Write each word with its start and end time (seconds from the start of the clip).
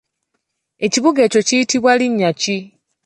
Ekibuga 0.85 1.19
ekyo 1.27 1.41
kiyitibwa 1.47 1.91
linnya 1.99 2.31
ki? 2.41 2.57